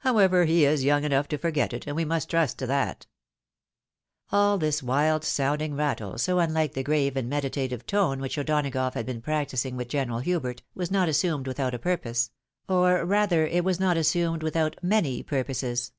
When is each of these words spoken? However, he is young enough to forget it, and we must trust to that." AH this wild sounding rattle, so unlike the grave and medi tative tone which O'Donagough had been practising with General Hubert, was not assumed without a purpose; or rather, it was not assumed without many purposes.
However, 0.00 0.44
he 0.44 0.66
is 0.66 0.84
young 0.84 1.02
enough 1.02 1.28
to 1.28 1.38
forget 1.38 1.72
it, 1.72 1.86
and 1.86 1.96
we 1.96 2.04
must 2.04 2.28
trust 2.28 2.58
to 2.58 2.66
that." 2.66 3.06
AH 4.30 4.58
this 4.58 4.82
wild 4.82 5.24
sounding 5.24 5.74
rattle, 5.74 6.18
so 6.18 6.40
unlike 6.40 6.74
the 6.74 6.82
grave 6.82 7.16
and 7.16 7.26
medi 7.30 7.48
tative 7.48 7.86
tone 7.86 8.20
which 8.20 8.36
O'Donagough 8.36 8.92
had 8.92 9.06
been 9.06 9.22
practising 9.22 9.74
with 9.78 9.88
General 9.88 10.18
Hubert, 10.18 10.60
was 10.74 10.90
not 10.90 11.08
assumed 11.08 11.46
without 11.46 11.72
a 11.72 11.78
purpose; 11.78 12.30
or 12.68 13.06
rather, 13.06 13.46
it 13.46 13.64
was 13.64 13.80
not 13.80 13.96
assumed 13.96 14.42
without 14.42 14.76
many 14.82 15.22
purposes. 15.22 15.92